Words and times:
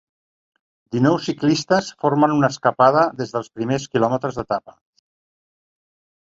Dinou 0.95 1.17
ciclistes 1.25 1.89
formen 2.05 2.33
una 2.37 2.49
escapada 2.55 3.03
des 3.21 3.35
dels 3.37 3.53
primers 3.59 3.87
quilòmetres 3.93 4.41
d'etapa. 4.41 4.75